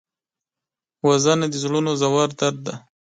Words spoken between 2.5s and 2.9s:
دی